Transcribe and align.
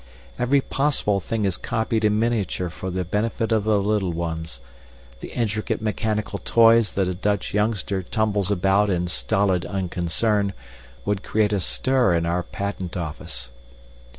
Every 0.39 0.61
possible 0.61 1.19
thing 1.19 1.45
is 1.45 1.57
copied 1.57 2.03
in 2.03 2.17
miniature 2.17 2.71
for 2.71 2.89
the 2.89 3.05
benefit 3.05 3.51
of 3.51 3.65
the 3.65 3.77
little 3.79 4.11
ones; 4.11 4.59
the 5.19 5.27
intricate 5.33 5.79
mechanical 5.79 6.39
toys 6.39 6.93
that 6.93 7.07
a 7.07 7.13
Dutch 7.13 7.53
youngster 7.53 8.01
tumbles 8.01 8.49
about 8.49 8.89
in 8.89 9.05
stolid 9.07 9.63
unconcern 9.63 10.53
would 11.05 11.21
create 11.21 11.53
a 11.53 11.59
stir 11.59 12.15
in 12.15 12.25
our 12.25 12.41
patent 12.41 12.97
office. 12.97 13.51